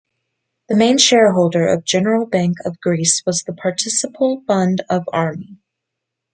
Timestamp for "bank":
2.25-2.57